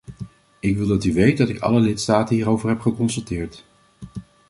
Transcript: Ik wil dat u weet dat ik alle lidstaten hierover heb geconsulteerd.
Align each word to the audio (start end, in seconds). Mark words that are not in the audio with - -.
Ik 0.59 0.77
wil 0.77 0.87
dat 0.87 1.03
u 1.03 1.13
weet 1.13 1.37
dat 1.37 1.49
ik 1.49 1.59
alle 1.59 1.79
lidstaten 1.79 2.35
hierover 2.35 2.69
heb 2.69 2.79
geconsulteerd. 2.79 3.65